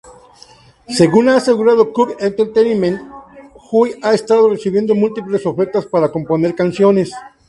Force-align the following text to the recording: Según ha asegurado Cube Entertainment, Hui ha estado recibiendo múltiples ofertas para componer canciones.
Según 0.89 1.29
ha 1.29 1.35
asegurado 1.35 1.93
Cube 1.93 2.15
Entertainment, 2.19 2.99
Hui 3.71 3.93
ha 4.01 4.15
estado 4.15 4.49
recibiendo 4.49 4.95
múltiples 4.95 5.45
ofertas 5.45 5.85
para 5.85 6.11
componer 6.11 6.55
canciones. 6.55 7.11